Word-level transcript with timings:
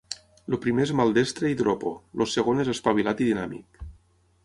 El 0.51 0.55
primer 0.63 0.85
és 0.87 0.93
maldestre 1.01 1.53
i 1.53 1.59
dropo, 1.61 1.93
el 2.25 2.31
segon 2.39 2.65
és 2.67 2.75
espavilat 2.77 3.25
i 3.27 3.33
dinàmic. 3.33 3.89